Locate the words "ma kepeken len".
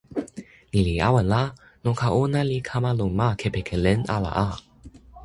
3.19-3.99